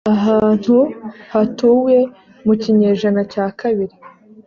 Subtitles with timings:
[0.15, 0.75] ahantu
[1.31, 1.97] hatuwe
[2.45, 3.95] mu kinyejana cya kabiri